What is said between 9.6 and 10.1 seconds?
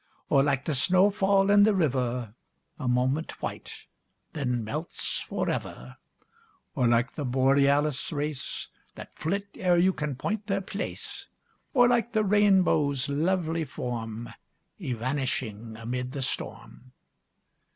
you